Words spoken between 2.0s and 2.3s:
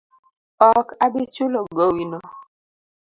no